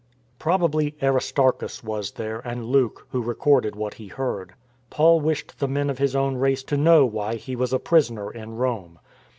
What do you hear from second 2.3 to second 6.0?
and Luke, who recorded what he heard. Paul wished the men of